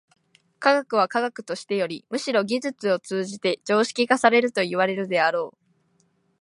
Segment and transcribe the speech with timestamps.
[0.57, 5.57] 科学は科学としてよりむしろ技術を通じて常識化されるといわれるであろう。